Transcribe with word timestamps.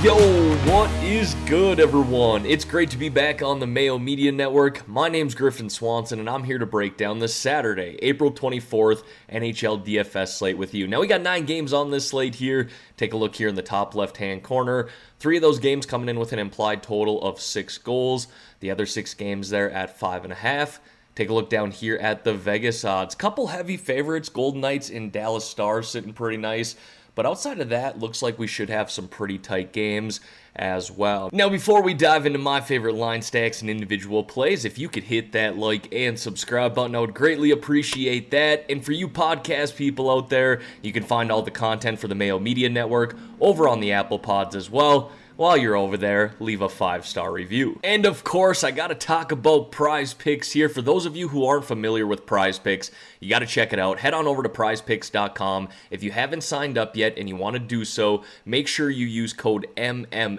Yo, 0.00 0.14
what 0.70 0.88
is 1.02 1.34
good, 1.44 1.80
everyone? 1.80 2.46
It's 2.46 2.64
great 2.64 2.88
to 2.90 2.96
be 2.96 3.08
back 3.08 3.42
on 3.42 3.58
the 3.58 3.66
Mayo 3.66 3.98
Media 3.98 4.30
Network. 4.30 4.86
My 4.86 5.08
name's 5.08 5.34
Griffin 5.34 5.68
Swanson, 5.68 6.20
and 6.20 6.30
I'm 6.30 6.44
here 6.44 6.58
to 6.58 6.66
break 6.66 6.96
down 6.96 7.18
this 7.18 7.34
Saturday, 7.34 7.98
April 8.00 8.30
24th 8.30 9.02
NHL 9.28 9.84
DFS 9.84 10.28
slate 10.28 10.56
with 10.56 10.72
you. 10.72 10.86
Now, 10.86 11.00
we 11.00 11.08
got 11.08 11.20
nine 11.20 11.46
games 11.46 11.72
on 11.72 11.90
this 11.90 12.06
slate 12.06 12.36
here. 12.36 12.68
Take 12.96 13.12
a 13.12 13.16
look 13.16 13.34
here 13.34 13.48
in 13.48 13.56
the 13.56 13.60
top 13.62 13.96
left 13.96 14.18
hand 14.18 14.44
corner. 14.44 14.88
Three 15.18 15.34
of 15.34 15.42
those 15.42 15.58
games 15.58 15.84
coming 15.84 16.08
in 16.08 16.20
with 16.20 16.32
an 16.32 16.38
implied 16.38 16.84
total 16.84 17.20
of 17.20 17.40
six 17.40 17.76
goals, 17.76 18.28
the 18.60 18.70
other 18.70 18.86
six 18.86 19.14
games 19.14 19.50
there 19.50 19.68
at 19.68 19.98
five 19.98 20.22
and 20.22 20.32
a 20.32 20.36
half. 20.36 20.78
Take 21.16 21.30
a 21.30 21.34
look 21.34 21.50
down 21.50 21.72
here 21.72 21.96
at 21.96 22.22
the 22.22 22.32
Vegas 22.32 22.84
odds. 22.84 23.16
Couple 23.16 23.48
heavy 23.48 23.76
favorites, 23.76 24.28
Golden 24.28 24.60
Knights 24.60 24.90
and 24.90 25.10
Dallas 25.10 25.44
Stars 25.44 25.88
sitting 25.88 26.12
pretty 26.12 26.36
nice. 26.36 26.76
But 27.18 27.26
outside 27.26 27.58
of 27.58 27.70
that, 27.70 27.98
looks 27.98 28.22
like 28.22 28.38
we 28.38 28.46
should 28.46 28.70
have 28.70 28.92
some 28.92 29.08
pretty 29.08 29.38
tight 29.38 29.72
games 29.72 30.20
as 30.58 30.90
well. 30.90 31.30
Now, 31.32 31.48
before 31.48 31.82
we 31.82 31.94
dive 31.94 32.26
into 32.26 32.38
my 32.38 32.60
favorite 32.60 32.94
line 32.94 33.22
stacks 33.22 33.60
and 33.60 33.70
individual 33.70 34.24
plays, 34.24 34.64
if 34.64 34.78
you 34.78 34.88
could 34.88 35.04
hit 35.04 35.32
that 35.32 35.56
like 35.56 35.92
and 35.94 36.18
subscribe 36.18 36.74
button, 36.74 36.96
I 36.96 37.00
would 37.00 37.14
greatly 37.14 37.50
appreciate 37.50 38.30
that. 38.32 38.66
And 38.68 38.84
for 38.84 38.92
you 38.92 39.08
podcast 39.08 39.76
people 39.76 40.10
out 40.10 40.28
there, 40.28 40.60
you 40.82 40.92
can 40.92 41.04
find 41.04 41.30
all 41.30 41.42
the 41.42 41.50
content 41.50 41.98
for 41.98 42.08
the 42.08 42.14
Mayo 42.14 42.38
Media 42.38 42.68
Network 42.68 43.16
over 43.40 43.68
on 43.68 43.80
the 43.80 43.92
Apple 43.92 44.18
Pods 44.18 44.56
as 44.56 44.68
well 44.68 45.12
while 45.38 45.56
you're 45.56 45.76
over 45.76 45.96
there, 45.96 46.34
leave 46.40 46.62
a 46.62 46.68
five 46.68 47.06
star 47.06 47.30
review. 47.30 47.78
And 47.84 48.04
of 48.04 48.24
course, 48.24 48.64
I 48.64 48.72
gotta 48.72 48.96
talk 48.96 49.30
about 49.30 49.70
prize 49.70 50.12
picks 50.12 50.50
here. 50.50 50.68
For 50.68 50.82
those 50.82 51.06
of 51.06 51.16
you 51.16 51.28
who 51.28 51.46
aren't 51.46 51.64
familiar 51.64 52.08
with 52.08 52.26
prize 52.26 52.58
picks, 52.58 52.90
you 53.20 53.28
gotta 53.28 53.46
check 53.46 53.72
it 53.72 53.78
out. 53.78 54.00
Head 54.00 54.14
on 54.14 54.26
over 54.26 54.42
to 54.42 54.48
prizepicks.com. 54.48 55.68
If 55.92 56.02
you 56.02 56.10
haven't 56.10 56.40
signed 56.40 56.76
up 56.76 56.96
yet 56.96 57.16
and 57.16 57.28
you 57.28 57.36
wanna 57.36 57.60
do 57.60 57.84
so, 57.84 58.24
make 58.44 58.66
sure 58.66 58.90
you 58.90 59.06
use 59.06 59.32
code 59.32 59.68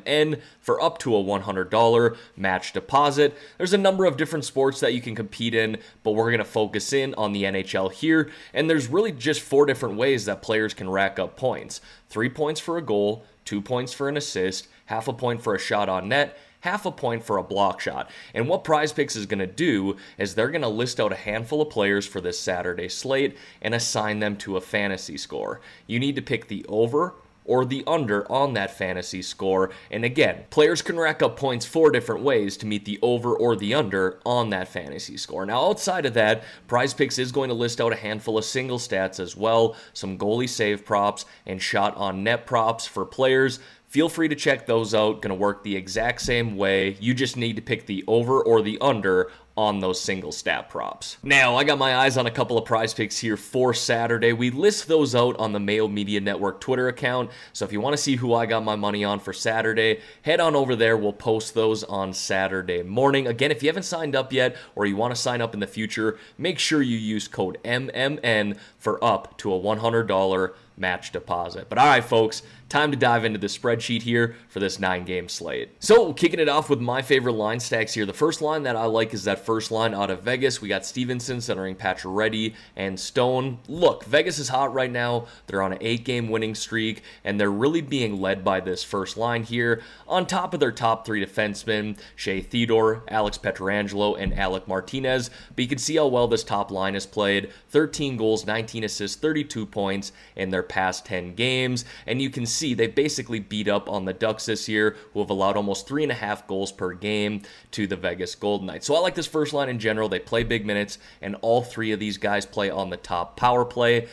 MMN 0.10 0.42
for 0.60 0.82
up 0.82 0.98
to 1.00 1.16
a 1.16 1.24
$100 1.24 2.18
match 2.36 2.74
deposit. 2.74 3.38
There's 3.58 3.74
a 3.74 3.78
number 3.78 4.06
of 4.06 4.18
different 4.18 4.46
sports 4.46 4.80
that 4.80 4.94
you 4.94 5.02
can 5.02 5.16
compete 5.16 5.54
in, 5.54 5.78
but 6.04 6.12
we're 6.12 6.32
gonna 6.32 6.46
focus 6.46 6.94
in 6.94 7.14
on 7.16 7.34
the 7.34 7.44
NHL 7.44 7.92
here. 7.92 8.30
And 8.54 8.70
there's 8.70 8.88
really 8.88 9.12
just 9.12 9.42
four 9.42 9.66
different 9.66 9.98
ways 9.98 10.26
that 10.26 10.42
players 10.42 10.74
can 10.74 10.90
rack 10.90 11.20
up 11.20 11.38
points 11.38 11.82
three 12.10 12.30
points 12.30 12.60
for 12.60 12.78
a 12.78 12.82
goal, 12.82 13.24
two 13.46 13.62
points 13.62 13.94
for 13.94 14.10
an 14.10 14.18
assist 14.18 14.68
half 14.90 15.08
a 15.08 15.14
point 15.14 15.42
for 15.42 15.54
a 15.54 15.60
shot 15.60 15.88
on 15.88 16.10
net, 16.10 16.36
half 16.62 16.84
a 16.84 16.92
point 16.92 17.24
for 17.24 17.38
a 17.38 17.44
block 17.44 17.80
shot. 17.80 18.10
And 18.34 18.48
what 18.48 18.64
Prize 18.64 18.92
Picks 18.92 19.16
is 19.16 19.28
going 19.28 19.40
to 19.40 19.48
do 19.48 19.98
is 20.18 20.34
they're 20.34 20.50
going 20.50 20.64
to 20.64 20.68
list 20.68 21.00
out 21.00 21.14
a 21.14 21.16
handful 21.16 21.62
of 21.62 21.70
players 21.70 22.08
for 22.08 22.20
this 22.20 22.40
Saturday 22.40 22.90
slate 22.90 23.38
and 23.62 23.76
assign 23.76 24.20
them 24.20 24.36
to 24.38 24.58
a 24.58 24.62
fantasy 24.62 25.16
score. 25.16 25.62
You 25.86 26.00
need 26.00 26.16
to 26.16 26.24
pick 26.24 26.48
the 26.48 26.66
over 26.68 27.14
or 27.50 27.66
the 27.66 27.84
under 27.86 28.32
on 28.32 28.54
that 28.54 28.78
fantasy 28.78 29.22
score. 29.22 29.72
And 29.90 30.06
again, 30.06 30.46
players 30.52 30.82
can 30.82 30.98
rack 31.00 31.22
up 31.22 31.36
points 31.36 31.66
four 31.66 31.90
different 31.90 32.24
ways 32.24 32.56
to 32.58 32.68
meet 32.68 32.86
the 32.86 33.00
over 33.02 33.36
or 33.36 33.56
the 33.56 33.74
under 33.74 34.20
on 34.26 34.52
that 34.52 34.68
fantasy 34.68 35.18
score. 35.18 35.46
Now, 35.46 35.66
outside 35.66 36.06
of 36.06 36.14
that, 36.14 36.44
Prize 36.68 36.94
Picks 36.94 37.18
is 37.18 37.32
going 37.32 37.50
to 37.50 37.56
list 37.56 37.82
out 37.82 37.92
a 37.92 37.98
handful 37.98 38.38
of 38.38 38.46
single 38.46 38.78
stats 38.78 39.20
as 39.20 39.36
well, 39.36 39.76
some 39.94 40.18
goalie 40.18 40.48
save 40.48 40.86
props 40.86 41.26
and 41.46 41.62
shot 41.62 41.98
on 41.98 42.24
net 42.24 42.46
props 42.46 42.86
for 42.86 43.04
players. 43.04 43.60
Feel 43.88 44.08
free 44.08 44.28
to 44.28 44.36
check 44.36 44.68
those 44.68 44.94
out. 44.94 45.24
Going 45.24 45.36
to 45.36 45.42
work 45.42 45.64
the 45.64 45.76
exact 45.76 46.22
same 46.22 46.56
way. 46.56 46.96
You 47.00 47.16
just 47.16 47.36
need 47.36 47.56
to 47.56 47.62
pick 47.64 47.88
the 47.88 48.04
over 48.08 48.40
or 48.40 48.62
the 48.62 48.78
under 48.80 49.32
on 49.60 49.82
those 49.82 50.00
single 50.00 50.32
stat 50.32 50.70
props. 50.70 51.18
Now, 51.22 51.58
I 51.58 51.66
got 51.66 51.78
my 51.78 51.98
eyes 51.98 52.16
on 52.16 52.26
a 52.26 52.32
couple 52.32 52.58
of 52.58 52.64
prize 52.64 52.94
picks 52.94 53.18
here 53.18 53.36
for 53.36 53.74
Saturday. 53.74 54.32
We 54.32 54.52
list 54.52 54.88
those 54.88 55.14
out 55.14 55.36
on 55.38 55.52
the 55.52 55.60
Mayo 55.60 55.90
Media 55.90 56.22
Network 56.22 56.62
Twitter 56.62 56.88
account. 56.88 57.30
So 57.52 57.66
if 57.66 57.74
you 57.74 57.82
want 57.82 57.92
to 57.92 58.02
see 58.02 58.16
who 58.16 58.34
I 58.34 58.46
got 58.46 58.64
my 58.64 58.78
money 58.78 59.04
on 59.04 59.20
for 59.20 59.34
Saturday, 59.34 60.00
head 60.22 60.40
on 60.40 60.56
over 60.56 60.78
there. 60.78 60.96
We'll 60.96 61.12
post 61.12 61.56
those 61.56 61.84
on 61.84 62.14
Saturday 62.14 62.84
morning. 62.84 63.28
Again, 63.28 63.52
if 63.52 63.62
you 63.62 63.68
haven't 63.68 63.84
signed 63.84 64.16
up 64.16 64.32
yet 64.32 64.56
or 64.76 64.86
you 64.86 64.96
want 64.96 65.14
to 65.14 65.22
sign 65.22 65.42
up 65.42 65.54
in 65.54 65.60
the 65.60 65.68
future, 65.68 66.18
make 66.38 66.58
sure 66.58 66.82
you 66.82 66.98
use 66.98 67.28
code 67.28 67.58
MMN 67.66 68.58
for 68.80 69.04
up 69.04 69.38
to 69.38 69.54
a 69.54 69.60
$100 69.60 70.54
match 70.80 71.12
deposit. 71.12 71.68
But 71.70 71.78
all 71.78 71.86
right, 71.86 72.04
folks, 72.04 72.42
time 72.70 72.92
to 72.92 72.98
dive 72.98 73.26
into 73.26 73.40
the 73.40 73.48
spreadsheet 73.48 74.04
here 74.04 74.36
for 74.48 74.60
this 74.60 74.80
nine 74.80 75.04
game 75.04 75.28
slate. 75.28 75.72
So, 75.80 76.14
kicking 76.14 76.40
it 76.40 76.48
off 76.48 76.70
with 76.70 76.80
my 76.80 77.02
favorite 77.02 77.34
line 77.34 77.60
stacks 77.60 77.94
here. 77.94 78.06
The 78.06 78.14
first 78.14 78.42
line 78.42 78.64
that 78.64 78.76
I 78.76 78.86
like 78.86 79.14
is 79.14 79.24
that 79.26 79.46
first 79.46 79.72
line 79.72 79.94
out 79.94 80.10
of 80.10 80.24
Vegas. 80.24 80.62
We 80.62 80.70
got 80.70 80.86
Stephenson 80.86 81.42
centering 81.42 81.76
Pacioretty 81.76 82.56
and 82.76 83.00
Stone. 83.00 83.60
Look, 83.68 84.06
Vegas 84.06 84.40
is 84.40 84.50
hot 84.50 84.74
right 84.74 84.92
now. 84.92 85.26
They're 85.48 85.62
on 85.62 85.74
an 85.74 85.80
eight 85.82 86.06
game 86.06 86.30
winning 86.30 86.56
streak, 86.56 87.02
and 87.24 87.40
they're 87.40 87.52
really 87.52 87.82
being 87.82 88.22
led 88.22 88.44
by 88.44 88.60
this 88.60 88.84
first 88.84 89.18
line 89.18 89.44
here. 89.44 89.82
On 90.08 90.26
top 90.26 90.54
of 90.54 90.60
their 90.60 90.72
top 90.72 91.06
three 91.06 91.26
defensemen, 91.26 91.98
Shea 92.16 92.42
Theodore, 92.42 93.04
Alex 93.10 93.38
Pietrangelo, 93.38 94.16
and 94.20 94.38
Alec 94.38 94.68
Martinez. 94.68 95.30
But 95.56 95.64
you 95.64 95.68
can 95.68 95.78
see 95.80 95.98
how 95.98 96.08
well 96.08 96.28
this 96.28 96.44
top 96.44 96.72
line 96.72 96.94
has 96.94 97.06
played 97.06 97.52
13 97.70 98.16
goals, 98.16 98.46
19 98.46 98.69
assists, 98.76 99.18
32 99.18 99.66
points 99.66 100.12
in 100.36 100.50
their 100.50 100.64
past 100.64 101.06
10 101.06 101.36
games. 101.36 101.86
And 102.06 102.22
you 102.22 102.30
can 102.30 102.46
see 102.46 102.74
they 102.74 102.88
basically 102.88 103.40
beat 103.40 103.68
up 103.68 103.90
on 103.90 104.06
the 104.06 104.14
Ducks 104.14 104.46
this 104.46 104.68
year, 104.68 104.96
who 105.14 105.20
have 105.20 105.30
allowed 105.30 105.58
almost 105.58 105.88
three 105.88 106.04
and 106.04 106.12
a 106.12 106.16
half 106.16 106.48
goals 106.48 106.72
per 106.72 106.94
game 106.94 107.42
to 107.72 107.88
the 107.88 107.96
Vegas 107.96 108.36
Golden 108.36 108.68
Knights. 108.68 108.88
So 108.88 108.96
I 108.96 109.00
like 109.00 109.16
this 109.16 109.28
first 109.28 109.54
line 109.54 109.70
in 109.70 109.80
general. 109.80 110.10
They 110.10 110.20
play 110.20 110.44
big 110.44 110.66
minutes, 110.66 110.98
and 111.22 111.36
all 111.42 111.62
three 111.62 111.92
of 111.92 112.00
these 112.00 112.18
guys 112.18 112.46
play 112.46 112.70
on 112.70 112.90
the 112.90 112.98
top 112.98 113.38
power 113.38 113.66
play 113.66 114.08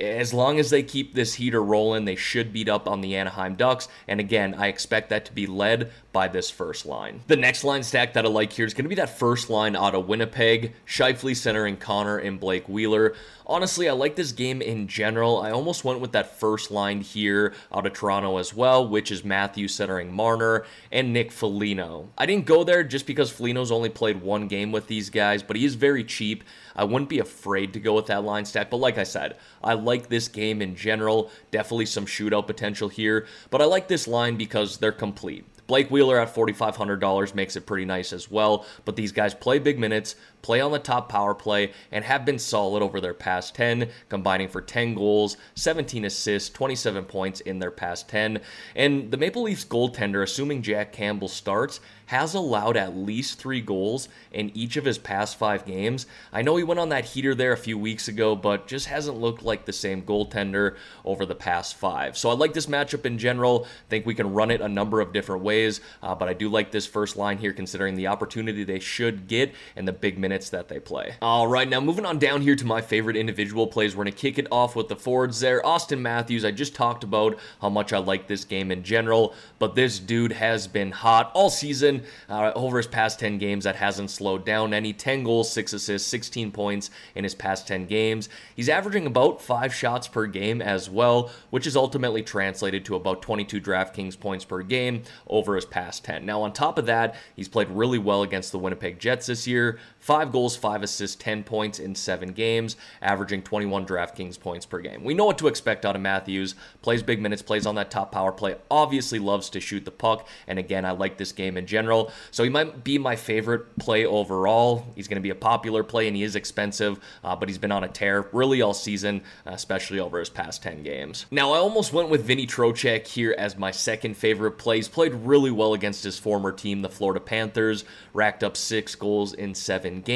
as 0.00 0.32
long 0.32 0.58
as 0.58 0.70
they 0.70 0.82
keep 0.82 1.14
this 1.14 1.34
heater 1.34 1.62
rolling, 1.62 2.04
they 2.04 2.16
should 2.16 2.52
beat 2.52 2.68
up 2.68 2.88
on 2.88 3.00
the 3.00 3.14
Anaheim 3.16 3.54
Ducks. 3.54 3.88
And 4.08 4.18
again, 4.18 4.54
I 4.54 4.68
expect 4.68 5.10
that 5.10 5.24
to 5.26 5.32
be 5.32 5.46
led 5.46 5.92
by 6.12 6.28
this 6.28 6.50
first 6.50 6.86
line. 6.86 7.20
The 7.26 7.36
next 7.36 7.62
line 7.62 7.82
stack 7.82 8.14
that 8.14 8.24
I 8.24 8.28
like 8.28 8.52
here 8.52 8.66
is 8.66 8.74
going 8.74 8.84
to 8.84 8.88
be 8.88 8.94
that 8.96 9.18
first 9.18 9.50
line 9.50 9.76
out 9.76 9.94
of 9.94 10.08
Winnipeg, 10.08 10.72
Scheifele 10.86 11.36
centering 11.36 11.76
Connor 11.76 12.18
and 12.18 12.40
Blake 12.40 12.68
Wheeler. 12.68 13.14
Honestly, 13.46 13.88
I 13.88 13.92
like 13.92 14.14
this 14.14 14.32
game 14.32 14.62
in 14.62 14.86
general. 14.86 15.40
I 15.40 15.50
almost 15.50 15.84
went 15.84 16.00
with 16.00 16.12
that 16.12 16.38
first 16.38 16.70
line 16.70 17.00
here 17.00 17.52
out 17.72 17.84
of 17.84 17.92
Toronto 17.92 18.38
as 18.38 18.54
well, 18.54 18.86
which 18.86 19.10
is 19.10 19.24
Matthew 19.24 19.66
centering 19.66 20.12
Marner 20.12 20.64
and 20.92 21.12
Nick 21.12 21.32
Foligno. 21.32 22.10
I 22.16 22.26
didn't 22.26 22.46
go 22.46 22.62
there 22.62 22.84
just 22.84 23.06
because 23.06 23.30
Foligno's 23.30 23.72
only 23.72 23.88
played 23.88 24.22
one 24.22 24.46
game 24.46 24.70
with 24.70 24.86
these 24.86 25.10
guys, 25.10 25.42
but 25.42 25.56
he 25.56 25.64
is 25.64 25.74
very 25.74 26.04
cheap. 26.04 26.44
I 26.76 26.84
wouldn't 26.84 27.10
be 27.10 27.18
afraid 27.18 27.72
to 27.72 27.80
go 27.80 27.94
with 27.94 28.06
that 28.06 28.24
line 28.24 28.44
stack, 28.44 28.70
but 28.70 28.76
like 28.76 28.98
I 28.98 29.02
said, 29.02 29.36
I 29.62 29.74
like 29.74 29.89
this 30.08 30.28
game 30.28 30.62
in 30.62 30.74
general. 30.76 31.30
Definitely 31.50 31.86
some 31.86 32.06
shootout 32.06 32.46
potential 32.46 32.88
here, 32.88 33.26
but 33.50 33.60
I 33.60 33.64
like 33.64 33.88
this 33.88 34.06
line 34.06 34.36
because 34.36 34.78
they're 34.78 34.92
complete. 34.92 35.44
Blake 35.70 35.88
Wheeler 35.88 36.18
at 36.18 36.34
$4,500 36.34 37.32
makes 37.36 37.54
it 37.54 37.64
pretty 37.64 37.84
nice 37.84 38.12
as 38.12 38.28
well. 38.28 38.66
But 38.84 38.96
these 38.96 39.12
guys 39.12 39.34
play 39.34 39.60
big 39.60 39.78
minutes, 39.78 40.16
play 40.42 40.60
on 40.60 40.72
the 40.72 40.78
top 40.78 41.08
power 41.08 41.34
play, 41.34 41.72
and 41.90 42.04
have 42.04 42.24
been 42.24 42.38
solid 42.38 42.82
over 42.82 43.00
their 43.00 43.14
past 43.14 43.54
10, 43.54 43.88
combining 44.08 44.48
for 44.48 44.60
10 44.60 44.94
goals, 44.94 45.36
17 45.54 46.04
assists, 46.04 46.50
27 46.50 47.04
points 47.04 47.40
in 47.40 47.58
their 47.58 47.70
past 47.70 48.08
10. 48.08 48.40
And 48.74 49.10
the 49.10 49.16
Maple 49.16 49.42
Leafs 49.42 49.64
goaltender, 49.64 50.22
assuming 50.22 50.62
Jack 50.62 50.92
Campbell 50.92 51.28
starts, 51.28 51.80
has 52.10 52.34
allowed 52.34 52.76
at 52.76 52.96
least 52.96 53.38
three 53.38 53.60
goals 53.60 54.08
in 54.32 54.50
each 54.52 54.76
of 54.76 54.84
his 54.84 54.98
past 54.98 55.38
five 55.38 55.64
games. 55.64 56.06
I 56.32 56.42
know 56.42 56.56
he 56.56 56.64
went 56.64 56.80
on 56.80 56.88
that 56.88 57.04
heater 57.04 57.36
there 57.36 57.52
a 57.52 57.56
few 57.56 57.78
weeks 57.78 58.08
ago, 58.08 58.34
but 58.34 58.66
just 58.66 58.86
hasn't 58.86 59.20
looked 59.20 59.44
like 59.44 59.64
the 59.64 59.72
same 59.72 60.02
goaltender 60.02 60.74
over 61.04 61.24
the 61.24 61.36
past 61.36 61.76
five. 61.76 62.18
So 62.18 62.28
I 62.28 62.32
like 62.32 62.52
this 62.52 62.66
matchup 62.66 63.06
in 63.06 63.16
general. 63.16 63.64
think 63.88 64.06
we 64.06 64.16
can 64.16 64.34
run 64.34 64.50
it 64.50 64.60
a 64.60 64.68
number 64.68 65.00
of 65.00 65.12
different 65.12 65.44
ways, 65.44 65.80
uh, 66.02 66.16
but 66.16 66.28
I 66.28 66.32
do 66.32 66.48
like 66.48 66.72
this 66.72 66.84
first 66.84 67.16
line 67.16 67.38
here 67.38 67.52
considering 67.52 67.94
the 67.94 68.08
opportunity 68.08 68.64
they 68.64 68.80
should 68.80 69.28
get 69.28 69.54
and 69.76 69.86
the 69.86 69.92
big 69.92 70.18
minutes 70.18 70.29
that 70.30 70.68
they 70.68 70.78
play. 70.78 71.14
All 71.20 71.46
right, 71.46 71.68
now 71.68 71.80
moving 71.80 72.06
on 72.06 72.18
down 72.18 72.42
here 72.42 72.54
to 72.54 72.64
my 72.64 72.80
favorite 72.80 73.16
individual 73.16 73.66
plays. 73.66 73.96
We're 73.96 74.04
going 74.04 74.14
to 74.14 74.18
kick 74.18 74.38
it 74.38 74.46
off 74.52 74.76
with 74.76 74.88
the 74.88 74.96
forwards 74.96 75.40
there. 75.40 75.60
Auston 75.62 76.00
Matthews, 76.00 76.44
I 76.44 76.52
just 76.52 76.74
talked 76.74 77.02
about 77.02 77.38
how 77.60 77.68
much 77.68 77.92
I 77.92 77.98
like 77.98 78.26
this 78.28 78.44
game 78.44 78.70
in 78.70 78.82
general, 78.82 79.34
but 79.58 79.74
this 79.74 79.98
dude 79.98 80.32
has 80.32 80.66
been 80.66 80.92
hot 80.92 81.32
all 81.34 81.50
season. 81.50 82.04
Uh, 82.28 82.52
over 82.54 82.76
his 82.76 82.86
past 82.86 83.18
10 83.18 83.38
games, 83.38 83.64
that 83.64 83.76
hasn't 83.76 84.10
slowed 84.10 84.44
down 84.44 84.72
any. 84.72 84.92
10 84.92 85.24
goals, 85.24 85.50
6 85.52 85.72
assists, 85.72 86.08
16 86.08 86.52
points 86.52 86.90
in 87.14 87.24
his 87.24 87.34
past 87.34 87.66
10 87.66 87.86
games. 87.86 88.28
He's 88.54 88.68
averaging 88.68 89.06
about 89.06 89.42
5 89.42 89.74
shots 89.74 90.06
per 90.06 90.26
game 90.26 90.62
as 90.62 90.88
well, 90.88 91.30
which 91.50 91.66
is 91.66 91.76
ultimately 91.76 92.22
translated 92.22 92.84
to 92.84 92.94
about 92.94 93.22
22 93.22 93.60
DraftKings 93.60 94.18
points 94.18 94.44
per 94.44 94.62
game 94.62 95.02
over 95.26 95.56
his 95.56 95.64
past 95.64 96.04
10. 96.04 96.26
Now, 96.26 96.42
on 96.42 96.52
top 96.52 96.78
of 96.78 96.86
that, 96.86 97.14
he's 97.34 97.48
played 97.48 97.68
really 97.70 97.98
well 97.98 98.22
against 98.22 98.52
the 98.52 98.58
Winnipeg 98.58 98.98
Jets 98.98 99.26
this 99.26 99.46
year. 99.46 99.78
5 100.00 100.19
5 100.20 100.32
goals, 100.32 100.54
5 100.54 100.82
assists, 100.82 101.16
10 101.16 101.44
points 101.44 101.78
in 101.78 101.94
7 101.94 102.32
games, 102.32 102.76
averaging 103.00 103.40
21 103.40 103.86
DraftKings 103.86 104.38
points 104.38 104.66
per 104.66 104.78
game. 104.78 105.02
We 105.02 105.14
know 105.14 105.24
what 105.24 105.38
to 105.38 105.48
expect 105.48 105.86
out 105.86 105.96
of 105.96 106.02
Matthews. 106.02 106.54
Plays 106.82 107.02
big 107.02 107.22
minutes, 107.22 107.40
plays 107.40 107.64
on 107.64 107.76
that 107.76 107.90
top 107.90 108.12
power 108.12 108.30
play, 108.30 108.56
obviously 108.70 109.18
loves 109.18 109.48
to 109.48 109.60
shoot 109.60 109.86
the 109.86 109.90
puck, 109.90 110.28
and 110.46 110.58
again, 110.58 110.84
I 110.84 110.90
like 110.90 111.16
this 111.16 111.32
game 111.32 111.56
in 111.56 111.64
general. 111.64 112.12
So 112.32 112.44
he 112.44 112.50
might 112.50 112.84
be 112.84 112.98
my 112.98 113.16
favorite 113.16 113.78
play 113.78 114.04
overall. 114.04 114.92
He's 114.94 115.08
going 115.08 115.16
to 115.16 115.22
be 115.22 115.30
a 115.30 115.34
popular 115.34 115.82
play, 115.82 116.06
and 116.06 116.14
he 116.14 116.22
is 116.22 116.36
expensive, 116.36 117.00
uh, 117.24 117.34
but 117.34 117.48
he's 117.48 117.56
been 117.56 117.72
on 117.72 117.82
a 117.82 117.88
tear 117.88 118.28
really 118.32 118.60
all 118.60 118.74
season, 118.74 119.22
especially 119.46 120.00
over 120.00 120.18
his 120.18 120.28
past 120.28 120.62
10 120.62 120.82
games. 120.82 121.24
Now, 121.30 121.52
I 121.52 121.58
almost 121.58 121.94
went 121.94 122.10
with 122.10 122.26
Vinnie 122.26 122.46
Trocheck 122.46 123.06
here 123.06 123.34
as 123.38 123.56
my 123.56 123.70
second 123.70 124.18
favorite 124.18 124.58
play. 124.58 124.76
He's 124.76 124.88
played 124.88 125.14
really 125.14 125.50
well 125.50 125.72
against 125.72 126.04
his 126.04 126.18
former 126.18 126.52
team, 126.52 126.82
the 126.82 126.90
Florida 126.90 127.20
Panthers, 127.20 127.84
racked 128.12 128.44
up 128.44 128.54
six 128.54 128.94
goals 128.94 129.32
in 129.32 129.54
seven 129.54 130.02
games. 130.02 130.09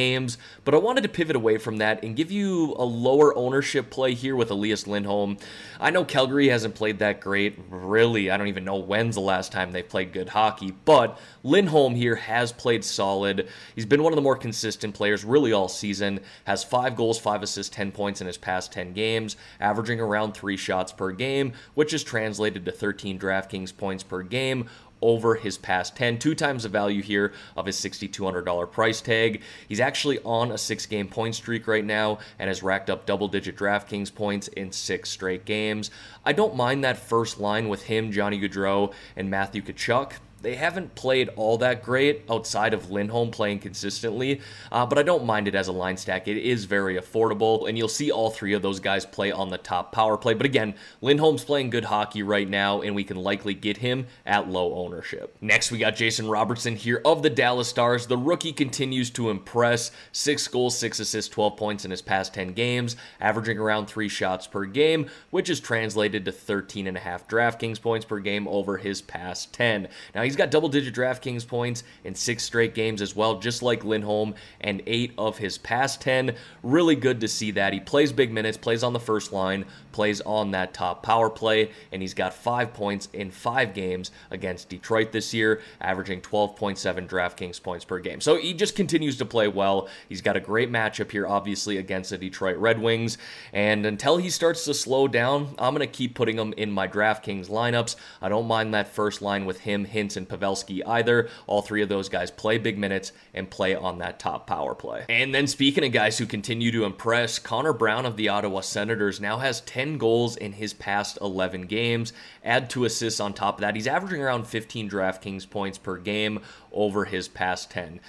But 0.65 0.75
I 0.75 0.79
wanted 0.79 1.03
to 1.03 1.09
pivot 1.09 1.37
away 1.37 1.57
from 1.59 1.77
that 1.77 2.03
and 2.03 2.17
give 2.17 2.31
you 2.31 2.75
a 2.77 2.85
lower 2.85 3.37
ownership 3.37 3.91
play 3.91 4.15
here 4.15 4.35
with 4.35 4.51
Elias 4.51 4.87
Lindholm. 4.87 5.37
I 5.79 5.91
know 5.91 6.05
Calgary 6.05 6.49
hasn't 6.49 6.75
played 6.75 6.99
that 6.99 7.21
great. 7.21 7.59
Really, 7.71 8.31
I 8.31 8.37
don't 8.37 8.49
even 8.49 8.65
know 8.65 8.77
when's 8.77 9.15
the 9.15 9.21
last 9.21 9.53
time 9.53 9.71
they 9.71 9.83
played 9.83 10.13
good 10.13 10.31
hockey, 10.31 10.73
but 10.85 11.19
Lindholm 11.45 11.95
here 11.95 12.17
has 12.17 12.51
played 12.51 12.85
solid. 12.85 13.49
He's 13.77 13.87
been 13.87 14.03
one 14.03 14.13
of 14.13 14.17
the 14.17 14.23
more 14.23 14.37
consistent 14.37 14.95
players 14.95 15.25
really 15.25 15.53
all 15.53 15.69
season. 15.69 16.21
Has 16.45 16.65
five 16.65 16.97
goals, 16.97 17.21
five 17.21 17.43
assists, 17.43 17.75
10 17.75 17.93
points 17.93 18.21
in 18.21 18.27
his 18.27 18.39
past 18.39 18.73
10 18.73 18.95
games, 18.95 19.37
averaging 19.61 20.01
around 20.01 20.33
three 20.33 20.57
shots 20.57 20.91
per 20.91 21.13
game, 21.13 21.53
which 21.75 21.95
is 21.95 22.03
translated 22.03 22.65
to 22.65 22.73
13 22.73 23.19
DraftKings 23.19 23.77
points 23.77 24.03
per 24.03 24.23
game 24.23 24.69
over 25.05 25.35
his 25.35 25.59
past 25.59 25.95
10, 25.97 26.19
two 26.19 26.35
times 26.35 26.63
the 26.63 26.69
value 26.71 27.03
here 27.03 27.33
of 27.57 27.67
his 27.67 27.77
$6,200 27.77 28.73
price 28.73 29.03
tag. 29.03 29.43
He's 29.69 29.79
actually 29.79 30.19
on 30.21 30.51
a 30.51 30.57
six 30.57 30.87
game 30.87 31.09
point 31.09 31.35
streak 31.35 31.69
right 31.69 31.85
now 31.85 32.19
and 32.39 32.49
has 32.49 32.63
racked 32.63 32.89
up 32.89 33.05
double 33.05 33.29
digit 33.29 33.57
DraftKings 33.57 34.13
points 34.15 34.49
in 34.49 34.73
six 34.73 35.11
straight 35.11 35.45
games. 35.45 35.91
I 36.25 36.33
don't 36.33 36.57
mind 36.57 36.83
that 36.85 36.97
first 36.97 37.39
line 37.39 37.69
with 37.69 37.83
him, 37.85 38.11
Johnny 38.11 38.41
Gaudreau, 38.41 38.95
and 39.15 39.31
Matthew 39.31 39.61
Tkachuk 39.61 40.15
they 40.45 40.55
haven't 40.55 40.95
played 40.95 41.31
all 41.37 41.57
that 41.59 41.83
great 41.83 42.23
outside 42.31 42.75
of 42.75 42.91
Lindholm 42.91 43.31
playing 43.31 43.61
consistently, 43.61 44.43
uh, 44.71 44.85
but 44.85 44.99
I 44.99 45.03
don't 45.03 45.25
mind 45.25 45.49
it 45.49 45.55
as 45.55 45.69
a 45.69 45.73
line 45.73 45.97
stack. 45.97 46.29
It 46.29 46.37
is 46.37 46.67
very 46.67 46.97
affordable, 46.97 47.67
and 47.67 47.79
you'll 47.79 47.89
see 47.89 48.11
all 48.11 48.31
three 48.31 48.53
of 48.53 48.61
those 48.61 48.79
guys 48.79 49.07
play 49.07 49.33
on 49.33 49.49
the 49.49 49.57
top 49.57 49.91
power 49.91 50.19
play. 50.19 50.35
But 50.35 50.45
again, 50.45 50.75
Lindholm's 51.01 51.45
playing 51.45 51.71
good 51.71 51.87
hockey 51.87 52.23
right 52.23 52.49
now, 52.49 52.83
and 52.83 52.95
we 52.95 53.05
can 53.05 53.17
likely 53.17 53.55
get 53.55 53.79
him 53.79 54.07
at 54.27 54.51
low 54.51 54.75
ownership. 54.75 55.35
Next, 55.41 55.73
we 55.73 55.79
got 55.79 55.97
Jason 55.97 56.29
Robertson 56.29 56.77
here 56.77 57.01
of 57.07 57.23
the 57.23 57.31
Dallas 57.31 57.69
Stars. 57.69 58.07
The 58.07 58.19
rookie 58.19 58.53
continues 58.53 59.09
to 59.13 59.31
impress. 59.31 59.91
Six 60.13 60.47
goals, 60.47 60.77
six 60.77 61.01
assists, 61.01 61.33
12 61.33 61.57
points 61.57 61.85
in 61.87 61.91
his 61.91 62.03
past 62.03 62.35
10 62.35 62.53
games, 62.53 62.97
averaging 63.19 63.59
around 63.59 63.87
three 63.87 64.11
shots 64.11 64.47
per 64.47 64.67
game, 64.67 65.09
which 65.31 65.49
is 65.49 65.59
translated 65.59 66.27
to 66.27 66.33
13 66.33 66.87
and 66.87 66.99
a 66.99 67.01
half 67.01 67.27
DraftKings 67.27 67.81
points 67.81 68.05
per 68.05 68.19
game 68.21 68.47
over 68.47 68.77
his 68.77 69.01
past 69.01 69.55
10. 69.55 69.89
Now, 70.15 70.23
he's 70.23 70.34
He's 70.35 70.39
got 70.39 70.51
double 70.51 70.69
digit 70.69 70.97
DraftKings 70.97 71.47
points 71.47 71.85
in 72.03 72.17
six 72.17 72.43
straight 72.43 72.75
games 72.75 73.01
as 73.01 73.15
well, 73.15 73.39
just 73.39 73.63
like 73.63 73.85
Lindholm, 73.85 74.35
and 74.61 74.83
eight 74.85 75.13
of 75.17 75.39
his 75.39 75.59
past 75.59 76.01
10. 76.01 76.35
Really 76.65 76.97
good 76.97 77.21
to 77.21 77.29
see 77.29 77.53
that. 77.53 77.73
He 77.73 77.79
plays 77.79 78.11
big 78.11 78.33
minutes, 78.33 78.57
plays 78.57 78.83
on 78.83 78.93
the 78.93 78.99
first 78.99 79.33
line, 79.33 79.65
plays 79.93 80.21
on 80.23 80.51
that 80.51 80.75
top 80.75 81.05
power 81.05 81.31
play, 81.31 81.71
and 81.93 82.03
he's 82.03 82.15
got 82.15 82.35
five 82.35 82.75
points 82.75 83.09
in 83.13 83.31
five 83.31 83.75
games 83.75 84.11
against 84.33 84.69
Detroit 84.69 85.13
this 85.13 85.33
year, 85.33 85.63
averaging 85.81 86.21
12.7 86.21 87.09
DraftKings 87.09 87.63
points 87.63 87.85
per 87.85 88.01
game. 88.01 88.21
So 88.21 88.37
he 88.37 88.55
just 88.55 88.75
continues 88.75 89.17
to 89.19 89.25
play 89.25 89.47
well. 89.47 89.89
He's 90.09 90.21
got 90.21 90.37
a 90.37 90.41
great 90.41 90.69
matchup 90.69 91.13
here, 91.13 91.29
obviously, 91.29 91.77
against 91.77 92.11
the 92.11 92.19
Detroit 92.19 92.57
Red 92.57 92.81
Wings. 92.81 93.19
And 93.53 93.87
until 93.87 94.17
he 94.17 94.31
starts 94.31 94.65
to 94.65 94.75
slow 94.75 95.07
down, 95.07 95.55
I'm 95.61 95.77
going 95.77 95.87
to 95.89 95.93
keep 95.93 96.17
putting 96.17 96.39
him 96.39 96.53
in 96.57 96.73
my 96.73 96.89
DraftKings 96.89 97.49
lineups. 97.49 97.95
I 98.21 98.29
don't 98.29 98.49
mind 98.49 98.75
that 98.75 98.89
first 98.89 99.23
line 99.23 99.45
with 99.45 99.61
him, 99.61 99.87
Hintz, 99.87 100.17
and 100.17 100.24
and 100.29 100.41
Pavelski 100.41 100.83
either. 100.87 101.29
All 101.47 101.63
three 101.63 101.83
of 101.83 101.89
those 101.89 102.09
guys 102.09 102.31
play 102.31 102.59
big 102.59 102.79
minutes 102.79 103.13
and 103.33 103.51
play 103.51 103.75
on 103.75 103.99
that 103.99 104.19
top 104.19 104.47
power 104.47 104.75
play. 104.75 105.05
And 105.09 105.35
then 105.35 105.47
speaking 105.47 105.85
of 105.85 105.93
guys 105.93 106.19
who 106.19 106.27
continue 106.27 106.73
to 106.73 106.85
impress, 106.85 107.39
Connor 107.39 107.73
Brown 107.73 108.07
of 108.07 108.17
the 108.17 108.29
Ottawa 108.29 108.61
Senators 108.61 109.21
now 109.21 109.39
has 109.39 109.61
10 109.63 109.99
goals 109.99 110.37
in 110.37 110.53
his 110.53 110.73
past 110.73 111.19
11 111.21 111.63
games. 111.63 112.13
Add 112.45 112.71
two 112.71 112.85
assists 112.85 113.21
on 113.21 113.35
top 113.35 113.57
of 113.57 113.61
that. 113.61 113.75
He's 113.75 113.87
averaging 113.87 114.23
around 114.23 114.47
15 114.47 114.91
DraftKings 114.91 115.49
points 115.49 115.79
per 115.79 115.97
game 115.97 116.41
over 116.73 117.05
his 117.05 117.29
past 117.29 117.71
10 117.71 118.01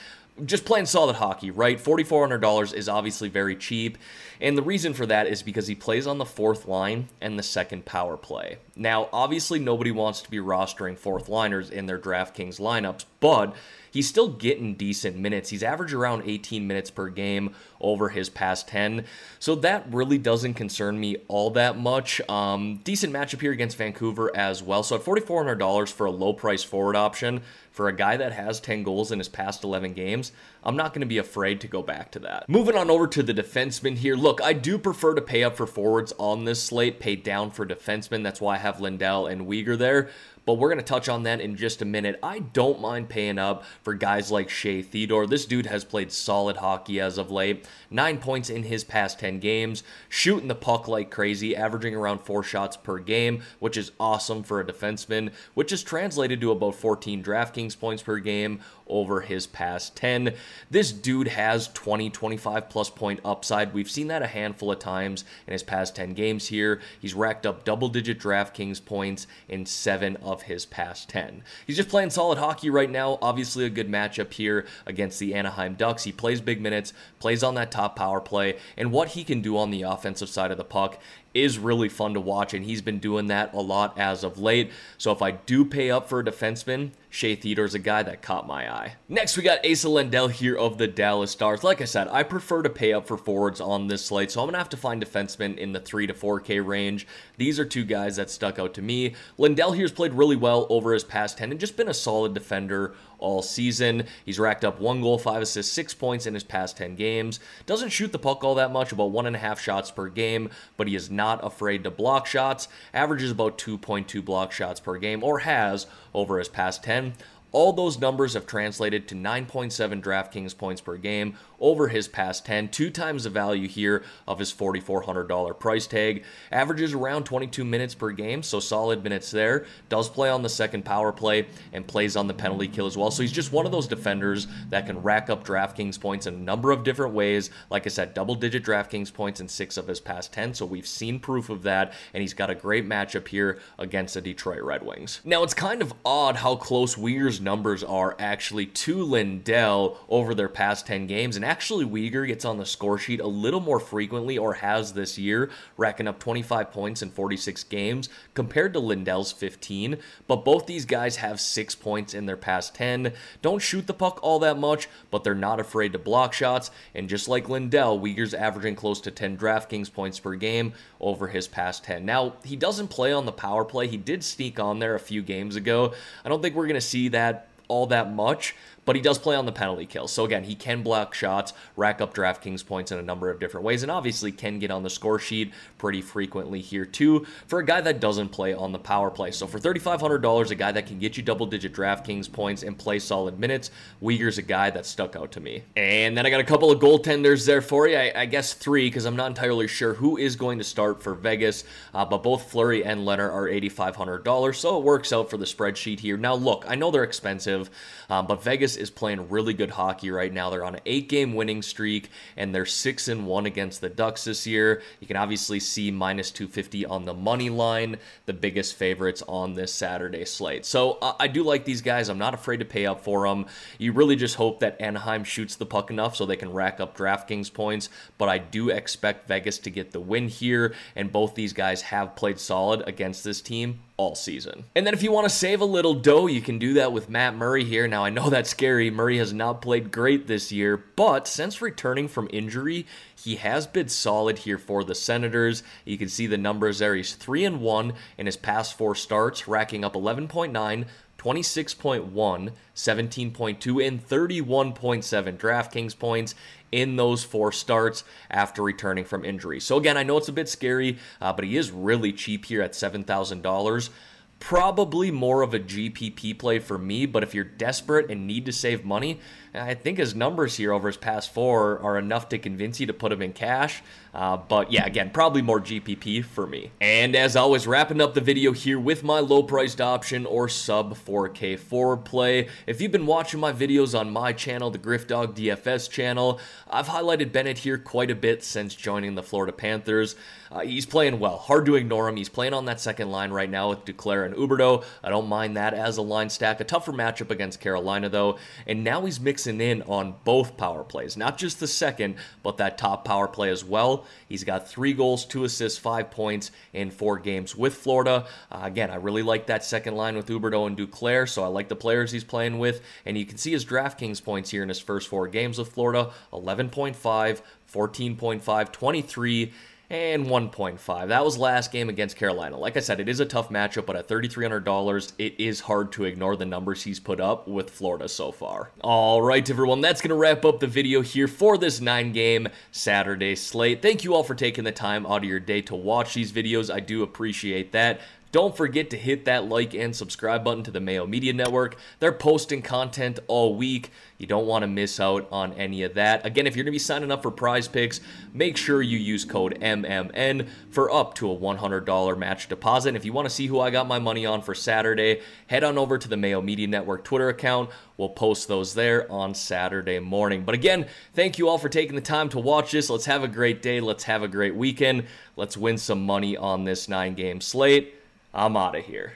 just 0.43 0.65
playing 0.65 0.85
solid 0.85 1.15
hockey, 1.15 1.49
right? 1.49 1.77
$4,400 1.77 2.73
is 2.73 2.89
obviously 2.89 3.29
very 3.29 3.55
cheap. 3.55 3.97
And 4.41 4.57
the 4.57 4.61
reason 4.61 4.93
for 4.93 5.05
that 5.05 5.27
is 5.27 5.41
because 5.41 5.67
he 5.67 5.75
plays 5.75 6.05
on 6.05 6.17
the 6.17 6.25
fourth 6.25 6.67
line 6.67 7.07
and 7.21 7.39
the 7.39 7.43
second 7.43 7.85
power 7.85 8.17
play. 8.17 8.57
Now, 8.75 9.07
obviously, 9.13 9.59
nobody 9.59 9.91
wants 9.91 10.21
to 10.23 10.29
be 10.29 10.37
rostering 10.37 10.97
fourth 10.97 11.29
liners 11.29 11.69
in 11.69 11.85
their 11.85 11.99
DraftKings 11.99 12.59
lineups, 12.59 13.05
but 13.21 13.55
he's 13.95 14.09
still 14.09 14.27
getting 14.27 14.75
decent 14.75 15.15
minutes. 15.15 15.49
He's 15.49 15.63
averaged 15.63 15.93
around 15.93 16.23
18 16.25 16.67
minutes 16.67 16.91
per 16.91 17.07
game 17.07 17.55
over 17.79 18.09
his 18.09 18.27
past 18.29 18.67
10. 18.67 19.05
So 19.39 19.55
that 19.55 19.85
really 19.89 20.17
doesn't 20.17 20.55
concern 20.55 20.99
me 20.99 21.15
all 21.29 21.49
that 21.51 21.77
much. 21.77 22.19
Um, 22.29 22.81
decent 22.83 23.13
matchup 23.13 23.39
here 23.39 23.53
against 23.53 23.77
Vancouver 23.77 24.35
as 24.35 24.61
well. 24.61 24.83
So 24.83 24.97
at 24.97 25.01
$4,400 25.01 25.89
for 25.93 26.05
a 26.05 26.11
low 26.11 26.33
price 26.33 26.61
forward 26.61 26.97
option, 26.97 27.41
for 27.71 27.87
a 27.89 27.95
guy 27.95 28.15
that 28.15 28.31
has 28.31 28.61
10 28.61 28.83
goals 28.83 29.11
in 29.11 29.19
his 29.19 29.27
past 29.27 29.63
11 29.63 29.93
games, 29.93 30.31
I'm 30.63 30.77
not 30.77 30.93
going 30.93 31.01
to 31.01 31.07
be 31.07 31.17
afraid 31.17 31.59
to 31.61 31.67
go 31.67 31.81
back 31.81 32.09
to 32.11 32.19
that. 32.19 32.47
Moving 32.47 32.75
on 32.75 32.89
over 32.89 33.05
to 33.07 33.21
the 33.21 33.33
defenseman 33.33 33.97
here. 33.97 34.15
Look, 34.15 34.41
I 34.41 34.53
do 34.53 34.77
prefer 34.77 35.13
to 35.13 35.21
pay 35.21 35.43
up 35.43 35.57
for 35.57 35.67
forwards 35.67 36.13
on 36.17 36.45
this 36.45 36.63
slate, 36.63 37.01
pay 37.01 37.17
down 37.17 37.51
for 37.51 37.65
defensemen. 37.65 38.23
That's 38.23 38.39
why 38.39 38.55
I 38.55 38.59
have 38.59 38.79
Lindell 38.79 39.27
and 39.27 39.45
Weegar 39.45 39.77
there 39.77 40.09
but 40.45 40.53
we're 40.53 40.69
going 40.69 40.77
to 40.77 40.83
touch 40.83 41.09
on 41.09 41.23
that 41.23 41.41
in 41.41 41.55
just 41.55 41.81
a 41.81 41.85
minute. 41.85 42.19
I 42.21 42.39
don't 42.39 42.79
mind 42.79 43.09
paying 43.09 43.39
up 43.39 43.63
for 43.81 43.93
guys 43.93 44.31
like 44.31 44.49
Shea 44.49 44.81
Theodore. 44.81 45.27
This 45.27 45.45
dude 45.45 45.65
has 45.65 45.83
played 45.83 46.11
solid 46.11 46.57
hockey 46.57 46.99
as 46.99 47.17
of 47.17 47.31
late. 47.31 47.65
Nine 47.89 48.19
points 48.19 48.49
in 48.49 48.63
his 48.63 48.83
past 48.83 49.19
10 49.19 49.39
games, 49.39 49.83
shooting 50.09 50.47
the 50.47 50.55
puck 50.55 50.87
like 50.87 51.11
crazy, 51.11 51.55
averaging 51.55 51.95
around 51.95 52.19
four 52.19 52.43
shots 52.43 52.77
per 52.77 52.99
game, 52.99 53.43
which 53.59 53.77
is 53.77 53.91
awesome 53.99 54.43
for 54.43 54.59
a 54.59 54.65
defenseman, 54.65 55.31
which 55.53 55.71
is 55.71 55.83
translated 55.83 56.39
to 56.41 56.51
about 56.51 56.75
14 56.75 57.23
DraftKings 57.23 57.79
points 57.79 58.03
per 58.03 58.19
game 58.19 58.59
over 58.87 59.21
his 59.21 59.47
past 59.47 59.95
10. 59.95 60.33
This 60.69 60.91
dude 60.91 61.29
has 61.29 61.67
20, 61.69 62.09
25 62.09 62.69
plus 62.69 62.89
point 62.89 63.19
upside. 63.25 63.73
We've 63.73 63.89
seen 63.89 64.07
that 64.07 64.21
a 64.21 64.27
handful 64.27 64.71
of 64.71 64.79
times 64.79 65.23
in 65.47 65.53
his 65.53 65.63
past 65.63 65.95
10 65.95 66.13
games 66.13 66.47
here. 66.47 66.81
He's 66.99 67.13
racked 67.13 67.45
up 67.45 67.65
double 67.65 67.89
digit 67.89 68.19
DraftKings 68.19 68.83
points 68.83 69.27
in 69.49 69.65
seven 69.65 70.17
of 70.17 70.43
his 70.43 70.65
past 70.65 71.09
10. 71.09 71.43
He's 71.65 71.77
just 71.77 71.89
playing 71.89 72.11
solid 72.11 72.37
hockey 72.37 72.69
right 72.69 72.89
now. 72.89 73.17
Obviously, 73.21 73.65
a 73.65 73.69
good 73.69 73.89
matchup 73.89 74.33
here 74.33 74.65
against 74.85 75.19
the 75.19 75.33
Anaheim 75.33 75.75
Ducks. 75.75 76.03
He 76.03 76.11
plays 76.11 76.41
big 76.41 76.61
minutes, 76.61 76.93
plays 77.19 77.43
on 77.43 77.55
that 77.55 77.71
top 77.71 77.95
power 77.95 78.21
play, 78.21 78.57
and 78.77 78.91
what 78.91 79.09
he 79.09 79.23
can 79.23 79.41
do 79.41 79.57
on 79.57 79.71
the 79.71 79.81
offensive 79.81 80.29
side 80.29 80.51
of 80.51 80.57
the 80.57 80.63
puck 80.63 80.99
is 81.35 81.59
really 81.59 81.89
fun 81.89 82.13
to 82.13 82.19
watch, 82.19 82.53
and 82.53 82.65
he's 82.65 82.81
been 82.81 82.97
doing 82.99 83.27
that 83.27 83.53
a 83.53 83.61
lot 83.61 83.97
as 83.99 84.23
of 84.23 84.39
late. 84.39 84.71
So 84.97 85.11
if 85.11 85.21
I 85.21 85.31
do 85.31 85.65
pay 85.65 85.91
up 85.91 86.07
for 86.07 86.21
a 86.21 86.23
defenseman, 86.23 86.91
Shea 87.09 87.35
Theodore's 87.35 87.73
a 87.73 87.79
guy 87.79 88.03
that 88.03 88.21
caught 88.21 88.47
my 88.47 88.69
eye. 88.69 88.95
Next, 89.07 89.37
we 89.37 89.43
got 89.43 89.59
Esa 89.63 89.87
Lindell 89.87 90.29
here 90.29 90.55
of 90.57 90.77
the 90.77 90.87
Dallas 90.87 91.31
Stars. 91.31 91.63
Like 91.63 91.81
I 91.81 91.85
said, 91.85 92.07
I 92.09 92.23
prefer 92.23 92.61
to 92.63 92.69
pay 92.69 92.93
up 92.93 93.07
for 93.07 93.17
forwards 93.17 93.61
on 93.61 93.87
this 93.87 94.05
slate, 94.05 94.31
so 94.31 94.41
I'm 94.41 94.47
gonna 94.47 94.57
have 94.57 94.69
to 94.69 94.77
find 94.77 95.03
defensemen 95.03 95.57
in 95.57 95.73
the 95.73 95.79
3 95.79 96.07
to 96.07 96.13
4K 96.13 96.65
range. 96.65 97.07
These 97.37 97.59
are 97.59 97.65
two 97.65 97.85
guys 97.85 98.15
that 98.15 98.29
stuck 98.29 98.59
out 98.59 98.73
to 98.75 98.81
me. 98.81 99.15
Lindell 99.37 99.73
here's 99.73 99.91
played 99.91 100.13
really 100.13 100.35
well 100.35 100.67
over 100.69 100.93
his 100.93 101.03
past 101.03 101.37
10 101.37 101.51
and 101.51 101.59
just 101.59 101.77
been 101.77 101.89
a 101.89 101.93
solid 101.93 102.33
defender 102.33 102.95
all 103.17 103.41
season. 103.41 104.03
He's 104.25 104.39
racked 104.39 104.65
up 104.65 104.79
one 104.79 105.01
goal, 105.01 105.17
five 105.17 105.41
assists, 105.41 105.71
six 105.71 105.93
points 105.93 106.25
in 106.25 106.33
his 106.33 106.43
past 106.43 106.77
10 106.77 106.95
games. 106.95 107.39
Doesn't 107.65 107.89
shoot 107.89 108.11
the 108.11 108.19
puck 108.19 108.43
all 108.43 108.55
that 108.55 108.71
much, 108.71 108.91
about 108.91 109.11
one 109.11 109.25
and 109.25 109.35
a 109.35 109.39
half 109.39 109.59
shots 109.59 109.89
per 109.89 110.09
game, 110.09 110.49
but 110.77 110.87
he 110.87 110.95
is 110.95 111.09
not 111.09 111.24
afraid 111.33 111.83
to 111.83 111.91
block 111.91 112.25
shots. 112.27 112.67
Averages 112.93 113.31
about 113.31 113.57
2.2 113.57 114.23
block 114.23 114.51
shots 114.51 114.79
per 114.79 114.97
game, 114.97 115.23
or 115.23 115.39
has 115.39 115.87
over 116.13 116.39
his 116.39 116.49
past 116.49 116.83
10. 116.83 117.13
All 117.55 117.71
those 117.71 117.97
numbers 117.97 118.33
have 118.33 118.45
translated 118.45 119.07
to 119.07 119.15
9.7 119.15 120.01
DraftKings 120.01 120.57
points 120.57 120.81
per 120.81 120.97
game 120.97 121.37
over 121.57 121.87
his 121.87 122.05
past 122.05 122.45
10, 122.45 122.67
two 122.67 122.89
times 122.89 123.23
the 123.23 123.29
value 123.29 123.69
here 123.69 124.03
of 124.27 124.39
his 124.39 124.53
$4,400 124.53 125.57
price 125.57 125.87
tag. 125.87 126.25
Averages 126.51 126.93
around 126.93 127.23
22 127.23 127.63
minutes 127.63 127.95
per 127.95 128.11
game, 128.11 128.43
so 128.43 128.59
solid 128.59 129.05
minutes 129.05 129.31
there. 129.31 129.65
Does 129.87 130.09
play 130.09 130.29
on 130.29 130.41
the 130.41 130.49
second 130.49 130.83
power 130.83 131.13
play 131.13 131.47
and 131.71 131.87
plays 131.87 132.17
on 132.17 132.27
the 132.27 132.33
penalty 132.33 132.67
kill 132.67 132.87
as 132.87 132.97
well. 132.97 133.09
So 133.09 133.21
he's 133.21 133.31
just 133.31 133.53
one 133.53 133.65
of 133.65 133.71
those 133.71 133.87
defenders 133.87 134.47
that 134.67 134.85
can 134.85 135.01
rack 135.01 135.29
up 135.29 135.45
DraftKings 135.45 135.97
points 135.97 136.27
in 136.27 136.33
a 136.33 136.37
number 136.37 136.71
of 136.71 136.83
different 136.83 137.13
ways. 137.13 137.51
Like 137.69 137.85
I 137.85 137.89
said, 137.89 138.13
double 138.13 138.35
digit 138.35 138.65
DraftKings 138.65 139.13
points 139.13 139.39
in 139.39 139.47
six 139.47 139.77
of 139.77 139.87
his 139.87 140.01
past 140.01 140.33
10, 140.33 140.55
so 140.55 140.65
we've 140.65 140.85
seen 140.85 141.21
proof 141.21 141.49
of 141.49 141.63
that, 141.63 141.93
and 142.13 142.19
he's 142.19 142.33
got 142.33 142.49
a 142.49 142.55
great 142.55 142.85
matchup 142.85 143.29
here 143.29 143.59
against 143.79 144.15
the 144.15 144.21
Detroit 144.21 144.61
Red 144.61 144.83
Wings. 144.85 145.21
Now, 145.23 145.43
it's 145.43 145.53
kind 145.53 145.81
of 145.81 145.93
odd 146.03 146.35
how 146.35 146.57
close 146.57 146.97
Weir's 146.97 147.39
numbers 147.45 147.81
are 147.83 148.17
actually 148.19 148.65
to 148.65 149.01
Lindell 149.01 149.97
over 150.09 150.35
their 150.35 150.49
past 150.49 150.85
10 150.87 151.07
games. 151.07 151.37
And 151.37 151.45
actually, 151.45 151.85
Weegar 151.85 152.27
gets 152.27 152.43
on 152.43 152.57
the 152.57 152.65
score 152.65 152.97
sheet 152.97 153.21
a 153.21 153.27
little 153.27 153.61
more 153.61 153.79
frequently 153.79 154.37
or 154.37 154.55
has 154.55 154.91
this 154.91 155.17
year, 155.17 155.49
racking 155.77 156.07
up 156.09 156.19
25 156.19 156.71
points 156.71 157.01
in 157.01 157.11
46 157.11 157.63
games 157.65 158.09
compared 158.33 158.73
to 158.73 158.79
Lindell's 158.79 159.31
15. 159.31 159.97
But 160.27 160.43
both 160.43 160.65
these 160.65 160.85
guys 160.85 161.17
have 161.17 161.39
six 161.39 161.75
points 161.75 162.13
in 162.13 162.25
their 162.25 162.35
past 162.35 162.75
10. 162.75 163.13
Don't 163.41 163.61
shoot 163.61 163.87
the 163.87 163.93
puck 163.93 164.19
all 164.21 164.39
that 164.39 164.57
much, 164.57 164.89
but 165.11 165.23
they're 165.23 165.35
not 165.35 165.61
afraid 165.61 165.93
to 165.93 165.99
block 165.99 166.33
shots. 166.33 166.71
And 166.93 167.07
just 167.07 167.29
like 167.29 167.47
Lindell, 167.47 167.99
Weegar's 167.99 168.33
averaging 168.33 168.75
close 168.75 168.99
to 169.01 169.11
10 169.11 169.37
DraftKings 169.37 169.93
points 169.93 170.19
per 170.19 170.35
game 170.35 170.73
over 170.99 171.27
his 171.27 171.47
past 171.47 171.83
10. 171.83 172.03
Now, 172.05 172.33
he 172.43 172.55
doesn't 172.55 172.87
play 172.87 173.13
on 173.13 173.25
the 173.25 173.31
power 173.31 173.63
play. 173.63 173.87
He 173.87 173.97
did 173.97 174.23
sneak 174.23 174.59
on 174.59 174.79
there 174.79 174.95
a 174.95 174.99
few 174.99 175.21
games 175.21 175.55
ago. 175.55 175.93
I 176.23 176.29
don't 176.29 176.41
think 176.41 176.55
we're 176.55 176.67
going 176.67 176.73
to 176.75 176.81
see 176.81 177.09
that 177.09 177.34
all 177.67 177.87
that 177.87 178.13
much, 178.13 178.55
but 178.85 178.95
he 178.95 179.01
does 179.01 179.17
play 179.17 179.35
on 179.35 179.45
the 179.45 179.51
penalty 179.51 179.85
kill. 179.85 180.07
So 180.07 180.25
again, 180.25 180.43
he 180.43 180.55
can 180.55 180.83
block 180.83 181.13
shots, 181.13 181.53
rack 181.75 182.01
up 182.01 182.13
DraftKings 182.13 182.65
points 182.65 182.91
in 182.91 182.99
a 182.99 183.03
number 183.03 183.29
of 183.29 183.39
different 183.39 183.65
ways, 183.65 183.83
and 183.83 183.91
obviously 183.91 184.31
can 184.31 184.59
get 184.59 184.71
on 184.71 184.83
the 184.83 184.89
score 184.89 185.19
sheet 185.19 185.51
pretty 185.77 186.01
frequently 186.01 186.61
here 186.61 186.85
too 186.85 187.25
for 187.47 187.59
a 187.59 187.65
guy 187.65 187.81
that 187.81 187.99
doesn't 187.99 188.29
play 188.29 188.53
on 188.53 188.71
the 188.71 188.79
power 188.79 189.09
play. 189.09 189.31
So 189.31 189.47
for 189.47 189.59
$3,500, 189.59 190.51
a 190.51 190.55
guy 190.55 190.71
that 190.71 190.85
can 190.85 190.99
get 190.99 191.17
you 191.17 191.23
double 191.23 191.45
digit 191.45 191.73
DraftKings 191.73 192.31
points 192.31 192.63
and 192.63 192.77
play 192.77 192.99
solid 192.99 193.39
minutes, 193.39 193.71
Weegar's 194.01 194.37
a 194.37 194.43
guy 194.43 194.69
that 194.69 194.85
stuck 194.85 195.15
out 195.15 195.31
to 195.33 195.39
me. 195.39 195.63
And 195.75 196.17
then 196.17 196.25
I 196.25 196.29
got 196.29 196.39
a 196.39 196.45
couple 196.45 196.71
of 196.71 196.79
goaltenders 196.79 197.45
there 197.45 197.61
for 197.61 197.87
you. 197.87 197.97
I, 197.97 198.11
I 198.15 198.25
guess 198.25 198.53
three, 198.53 198.87
because 198.87 199.05
I'm 199.05 199.15
not 199.15 199.27
entirely 199.27 199.67
sure 199.67 199.93
who 199.93 200.17
is 200.17 200.35
going 200.35 200.57
to 200.59 200.63
start 200.63 201.01
for 201.01 201.13
Vegas, 201.13 201.63
uh, 201.93 202.05
but 202.05 202.23
both 202.23 202.51
Fleury 202.51 202.83
and 202.83 203.01
Lehner 203.01 203.31
are 203.31 203.47
$8,500, 203.47 204.55
so 204.55 204.77
it 204.77 204.83
works 204.83 205.11
out 205.11 205.29
for 205.29 205.37
the 205.37 205.45
spreadsheet 205.45 205.99
here. 205.99 206.17
Now, 206.17 206.35
look, 206.35 206.65
I 206.67 206.75
know 206.75 206.91
they're 206.91 207.03
expensive, 207.03 207.69
um, 208.09 208.27
but 208.27 208.43
Vegas 208.43 208.74
is 208.75 208.89
playing 208.89 209.29
really 209.29 209.53
good 209.53 209.71
hockey 209.71 210.11
right 210.11 210.31
now. 210.31 210.49
They're 210.49 210.65
on 210.65 210.75
an 210.75 210.81
eight 210.85 211.09
game 211.09 211.33
winning 211.33 211.61
streak 211.61 212.09
and 212.35 212.53
they're 212.53 212.65
six 212.65 213.07
and 213.07 213.25
one 213.25 213.45
against 213.45 213.81
the 213.81 213.89
Ducks 213.89 214.25
this 214.25 214.45
year. 214.45 214.81
You 214.99 215.07
can 215.07 215.17
obviously 215.17 215.59
see 215.59 215.91
minus 215.91 216.31
250 216.31 216.85
on 216.85 217.05
the 217.05 217.13
money 217.13 217.49
line, 217.49 217.97
the 218.25 218.33
biggest 218.33 218.75
favorites 218.75 219.23
on 219.27 219.53
this 219.53 219.73
Saturday 219.73 220.25
slate. 220.25 220.65
So 220.65 220.97
I 221.19 221.27
do 221.27 221.43
like 221.43 221.65
these 221.65 221.81
guys. 221.81 222.09
I'm 222.09 222.17
not 222.17 222.33
afraid 222.33 222.57
to 222.57 222.65
pay 222.65 222.85
up 222.85 223.03
for 223.03 223.27
them. 223.27 223.45
You 223.77 223.93
really 223.93 224.15
just 224.15 224.35
hope 224.35 224.59
that 224.59 224.79
Anaheim 224.79 225.23
shoots 225.23 225.55
the 225.55 225.65
puck 225.65 225.89
enough 225.89 226.15
so 226.15 226.25
they 226.25 226.35
can 226.35 226.51
rack 226.51 226.79
up 226.79 226.97
DraftKings 226.97 227.53
points, 227.53 227.89
but 228.17 228.29
I 228.29 228.37
do 228.37 228.69
expect 228.69 229.27
Vegas 229.27 229.57
to 229.59 229.69
get 229.69 229.91
the 229.91 229.99
win 229.99 230.27
here, 230.27 230.73
and 230.95 231.11
both 231.11 231.35
these 231.35 231.53
guys 231.53 231.83
have 231.83 232.15
played 232.15 232.39
solid 232.39 232.83
against 232.87 233.23
this 233.23 233.41
team 233.41 233.79
all 233.97 234.15
season. 234.15 234.65
And 234.75 234.85
then 234.85 234.93
if 234.93 235.01
you 235.01 235.11
want 235.11 235.25
to 235.25 235.33
save 235.33 235.61
a 235.61 235.65
little 235.65 235.93
dough, 235.93 236.27
you 236.27 236.41
can 236.41 236.59
do 236.59 236.73
that 236.73 236.91
with 236.91 237.09
Matt 237.09 237.35
Murray 237.35 237.63
here. 237.63 237.87
Now, 237.87 238.03
I 238.03 238.09
know 238.09 238.29
that's 238.29 238.49
scary. 238.49 238.91
Murray 238.91 239.17
has 239.19 239.31
not 239.31 239.61
played 239.61 239.91
great 239.91 240.27
this 240.27 240.51
year, 240.51 240.75
but 240.95 241.27
since 241.27 241.61
returning 241.61 242.07
from 242.07 242.29
injury, 242.33 242.85
he 243.15 243.37
has 243.37 243.65
been 243.67 243.87
solid 243.87 244.39
here 244.39 244.57
for 244.57 244.83
the 244.83 244.95
Senators. 244.95 245.63
You 245.85 245.97
can 245.97 246.09
see 246.09 246.27
the 246.27 246.37
numbers 246.37 246.79
there. 246.79 246.95
He's 246.95 247.15
3 247.15 247.45
and 247.45 247.61
1 247.61 247.93
in 248.17 248.25
his 248.25 248.37
past 248.37 248.77
4 248.77 248.95
starts, 248.95 249.47
racking 249.47 249.85
up 249.85 249.93
11.9 249.93 250.85
26.1, 251.25 252.51
17.2, 252.75 253.87
and 253.87 254.07
31.7 254.07 255.37
DraftKings 255.37 255.97
points 255.97 256.35
in 256.71 256.97
those 256.97 257.23
four 257.23 257.51
starts 257.51 258.03
after 258.29 258.61
returning 258.61 259.03
from 259.03 259.25
injury. 259.25 259.59
So, 259.59 259.77
again, 259.77 259.97
I 259.97 260.03
know 260.03 260.17
it's 260.17 260.27
a 260.27 260.33
bit 260.33 260.47
scary, 260.47 260.99
uh, 261.19 261.33
but 261.33 261.45
he 261.45 261.57
is 261.57 261.71
really 261.71 262.13
cheap 262.13 262.45
here 262.45 262.61
at 262.61 262.73
$7,000 262.73 263.89
probably 264.39 265.11
more 265.11 265.41
of 265.41 265.53
a 265.53 265.59
GPP 265.59 266.37
play 266.37 266.59
for 266.59 266.77
me, 266.77 267.05
but 267.05 267.23
if 267.23 267.33
you're 267.33 267.43
desperate 267.43 268.11
and 268.11 268.27
need 268.27 268.45
to 268.45 268.51
save 268.51 268.85
money, 268.85 269.19
I 269.53 269.73
think 269.73 269.97
his 269.97 270.13
numbers 270.13 270.57
here 270.57 270.73
over 270.73 270.87
his 270.87 270.97
past 270.97 271.33
four 271.33 271.79
are 271.79 271.97
enough 271.97 272.29
to 272.29 272.37
convince 272.37 272.79
you 272.79 272.87
to 272.87 272.93
put 272.93 273.11
him 273.11 273.21
in 273.21 273.33
cash. 273.33 273.81
Uh, 274.13 274.37
but 274.37 274.71
yeah, 274.71 274.85
again, 274.85 275.09
probably 275.09 275.41
more 275.41 275.59
GPP 275.59 276.23
for 276.23 276.47
me. 276.47 276.71
And 276.79 277.15
as 277.15 277.35
always, 277.35 277.67
wrapping 277.67 278.01
up 278.01 278.13
the 278.13 278.21
video 278.21 278.51
here 278.51 278.79
with 278.79 279.03
my 279.03 279.19
low 279.19 279.43
priced 279.43 279.81
option 279.81 280.25
or 280.25 280.47
sub 280.47 280.95
4K 280.95 281.57
forward 281.59 282.05
play. 282.05 282.47
If 282.67 282.81
you've 282.81 282.91
been 282.91 283.05
watching 283.05 283.39
my 283.39 283.51
videos 283.51 283.97
on 283.97 284.11
my 284.11 284.33
channel, 284.33 284.69
the 284.69 284.79
Griffdog 284.79 285.35
DFS 285.35 285.89
channel, 285.89 286.39
I've 286.69 286.87
highlighted 286.87 287.31
Bennett 287.31 287.59
here 287.59 287.77
quite 287.77 288.11
a 288.11 288.15
bit 288.15 288.43
since 288.43 288.75
joining 288.75 289.15
the 289.15 289.23
Florida 289.23 289.53
Panthers. 289.53 290.15
Uh, 290.51 290.59
he's 290.61 290.85
playing 290.85 291.19
well, 291.19 291.37
hard 291.37 291.65
to 291.65 291.75
ignore 291.75 292.07
him. 292.07 292.15
He's 292.15 292.29
playing 292.29 292.53
on 292.53 292.65
that 292.65 292.79
second 292.79 293.11
line 293.11 293.31
right 293.31 293.49
now 293.49 293.69
with 293.69 293.85
Duclair 293.85 294.24
and 294.25 294.35
Huberdeau. 294.35 294.83
I 295.03 295.09
don't 295.09 295.27
mind 295.27 295.57
that 295.57 295.73
as 295.73 295.97
a 295.97 296.01
line 296.01 296.29
stack. 296.29 296.59
A 296.59 296.63
tougher 296.63 296.91
matchup 296.91 297.31
against 297.31 297.59
Carolina 297.59 298.09
though, 298.09 298.37
and 298.67 298.83
now 298.83 299.05
he's 299.05 299.19
mixing 299.19 299.61
in 299.61 299.81
on 299.83 300.15
both 300.23 300.57
power 300.57 300.83
plays, 300.83 301.15
not 301.15 301.37
just 301.37 301.59
the 301.59 301.67
second, 301.67 302.15
but 302.43 302.57
that 302.57 302.77
top 302.77 303.05
power 303.05 303.27
play 303.27 303.49
as 303.49 303.63
well. 303.63 304.05
He's 304.27 304.43
got 304.43 304.67
three 304.67 304.93
goals, 304.93 305.25
two 305.25 305.43
assists, 305.43 305.79
five 305.79 306.11
points 306.11 306.51
in 306.73 306.91
four 306.91 307.19
games 307.19 307.55
with 307.55 307.75
Florida. 307.75 308.25
Uh, 308.51 308.61
again, 308.63 308.89
I 308.89 308.95
really 308.95 309.23
like 309.23 309.47
that 309.47 309.63
second 309.63 309.95
line 309.95 310.15
with 310.15 310.27
Huberdeau 310.27 310.67
and 310.67 310.77
Duclair, 310.77 311.27
so 311.27 311.43
I 311.43 311.47
like 311.47 311.69
the 311.69 311.75
players 311.75 312.11
he's 312.11 312.23
playing 312.23 312.59
with. 312.59 312.81
And 313.05 313.17
you 313.17 313.25
can 313.25 313.37
see 313.37 313.51
his 313.51 313.65
DraftKings 313.65 314.23
points 314.23 314.49
here 314.49 314.63
in 314.63 314.69
his 314.69 314.79
first 314.79 315.07
four 315.07 315.27
games 315.27 315.57
with 315.57 315.71
Florida 315.71 316.11
11.5, 316.33 317.41
14.5, 317.71 318.71
23 318.71 319.53
and 319.89 320.25
1.5. 320.25 321.07
That 321.07 321.23
was 321.23 321.37
last 321.37 321.71
game 321.71 321.89
against 321.89 322.17
Carolina. 322.17 322.57
Like 322.57 322.77
I 322.77 322.79
said, 322.79 322.99
it 322.99 323.09
is 323.09 323.19
a 323.19 323.25
tough 323.25 323.49
matchup, 323.49 323.85
but 323.85 323.95
at 323.95 324.07
$3,300, 324.07 325.13
it 325.17 325.39
is 325.39 325.61
hard 325.61 325.91
to 325.93 326.05
ignore 326.05 326.35
the 326.35 326.45
numbers 326.45 326.83
he's 326.83 326.99
put 326.99 327.19
up 327.19 327.47
with 327.47 327.69
Florida 327.69 328.09
so 328.09 328.31
far. 328.31 328.71
All 328.81 329.21
right, 329.21 329.47
everyone, 329.49 329.81
that's 329.81 330.01
going 330.01 330.09
to 330.09 330.15
wrap 330.15 330.45
up 330.45 330.59
the 330.59 330.67
video 330.67 331.01
here 331.01 331.27
for 331.27 331.57
this 331.57 331.79
nine 331.81 332.11
game 332.11 332.47
Saturday 332.71 333.35
slate. 333.35 333.81
Thank 333.81 334.03
you 334.03 334.13
all 334.13 334.23
for 334.23 334.35
taking 334.35 334.63
the 334.63 334.71
time 334.71 335.05
out 335.05 335.17
of 335.17 335.25
your 335.25 335.39
day 335.39 335.61
to 335.63 335.75
watch 335.75 336.13
these 336.13 336.31
videos. 336.31 336.73
I 336.73 336.79
do 336.79 337.03
appreciate 337.03 337.71
that. 337.73 337.99
Don't 338.35 338.57
forget 338.57 338.89
to 338.89 338.97
hit 338.97 339.23
that 339.23 339.47
like 339.47 339.73
and 339.73 339.95
subscribe 339.95 340.43
button 340.43 340.61
to 340.65 340.71
the 340.71 340.81
Mayo 340.81 341.07
Media 341.07 341.31
Network. 341.31 341.77
They're 341.99 342.11
posting 342.11 342.61
content 342.61 343.17
all 343.29 343.55
week. 343.55 343.91
You 344.17 344.27
don't 344.27 344.45
want 344.45 344.63
to 344.63 344.67
miss 344.67 344.99
out 344.99 345.25
on 345.31 345.53
any 345.53 345.83
of 345.83 345.93
that. 345.93 346.25
Again, 346.25 346.45
if 346.45 346.53
you're 346.53 346.65
going 346.65 346.73
to 346.73 346.75
be 346.75 346.79
signing 346.79 347.13
up 347.13 347.23
for 347.23 347.31
prize 347.31 347.69
picks, 347.69 348.01
make 348.33 348.57
sure 348.57 348.81
you 348.81 348.97
use 348.97 349.23
code 349.23 349.57
MMN 349.61 350.49
for 350.69 350.91
up 350.91 351.13
to 351.13 351.31
a 351.31 351.37
$100 351.37 352.17
match 352.17 352.49
deposit. 352.49 352.89
And 352.89 352.97
if 352.97 353.05
you 353.05 353.13
want 353.13 353.25
to 353.25 353.33
see 353.33 353.47
who 353.47 353.61
I 353.61 353.69
got 353.69 353.87
my 353.87 353.99
money 353.99 354.25
on 354.25 354.41
for 354.41 354.53
Saturday, 354.53 355.21
head 355.47 355.63
on 355.63 355.77
over 355.77 355.97
to 355.97 356.09
the 356.09 356.17
Mayo 356.17 356.41
Media 356.41 356.67
Network 356.67 357.05
Twitter 357.05 357.29
account. 357.29 357.69
We'll 357.95 358.09
post 358.09 358.49
those 358.49 358.73
there 358.73 359.09
on 359.09 359.33
Saturday 359.33 359.99
morning. 359.99 360.43
But 360.43 360.55
again, 360.55 360.87
thank 361.13 361.37
you 361.37 361.47
all 361.47 361.57
for 361.57 361.69
taking 361.69 361.95
the 361.95 362.01
time 362.01 362.27
to 362.29 362.39
watch 362.39 362.73
this. 362.73 362.89
Let's 362.89 363.05
have 363.05 363.23
a 363.23 363.29
great 363.29 363.61
day. 363.61 363.79
Let's 363.79 364.03
have 364.03 364.23
a 364.23 364.27
great 364.27 364.55
weekend. 364.55 365.05
Let's 365.37 365.55
win 365.55 365.77
some 365.77 366.05
money 366.05 366.35
on 366.35 366.65
this 366.65 366.89
nine 366.89 367.13
game 367.13 367.39
slate. 367.39 367.93
I'm 368.37 368.57
out 368.57 368.75
of 368.75 368.83
here. 368.83 369.13